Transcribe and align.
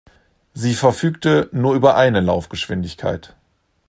Sie 0.55 0.73
verfügte 0.73 1.47
nur 1.51 1.75
über 1.75 1.95
eine 1.95 2.21
Laufgeschwindigkeit. 2.21 3.35